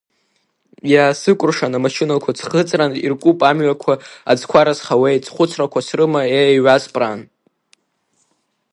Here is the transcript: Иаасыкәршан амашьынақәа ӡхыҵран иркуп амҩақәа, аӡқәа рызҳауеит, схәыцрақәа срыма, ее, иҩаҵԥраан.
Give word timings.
Иаасыкәршан 0.93 1.73
амашьынақәа 1.77 2.37
ӡхыҵран 2.37 2.91
иркуп 3.05 3.39
амҩақәа, 3.49 3.93
аӡқәа 4.31 4.65
рызҳауеит, 4.65 5.23
схәыцрақәа 5.27 5.79
срыма, 5.87 6.21
ее, 6.35 6.43
иҩаҵԥраан. 6.53 7.21